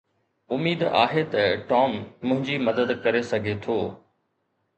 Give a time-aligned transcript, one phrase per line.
[0.55, 1.43] اميد آهي ته
[1.73, 3.79] ٽام منهنجي مدد ڪري سگهي ٿو.